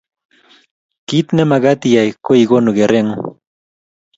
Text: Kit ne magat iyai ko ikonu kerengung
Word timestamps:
Kit 1.07 1.27
ne 1.33 1.43
magat 1.49 1.81
iyai 1.89 2.11
ko 2.25 2.31
ikonu 2.43 2.69
kerengung 2.77 3.33